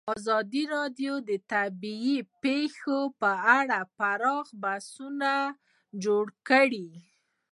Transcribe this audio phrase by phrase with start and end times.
[0.17, 5.31] ازادي راډیو د طبیعي پېښې په اړه پراخ بحثونه
[6.03, 6.87] جوړ کړي.